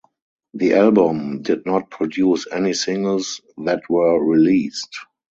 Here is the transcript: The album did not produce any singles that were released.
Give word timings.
The 0.55 0.73
album 0.73 1.43
did 1.43 1.67
not 1.67 1.91
produce 1.91 2.47
any 2.51 2.73
singles 2.73 3.39
that 3.57 3.83
were 3.87 4.17
released. 4.19 4.89